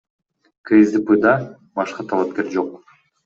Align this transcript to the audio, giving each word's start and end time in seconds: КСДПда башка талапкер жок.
КСДПда 0.69 1.35
башка 1.81 2.07
талапкер 2.13 2.51
жок. 2.57 2.75